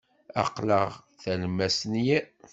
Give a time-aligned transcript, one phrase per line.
[0.43, 2.27] Aql-aɣ d talemmast n yiḍ.